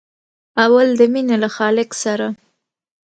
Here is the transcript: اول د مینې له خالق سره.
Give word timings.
اول 0.65 0.87
د 0.99 1.01
مینې 1.13 1.35
له 1.43 1.49
خالق 1.57 1.89
سره. 2.03 2.27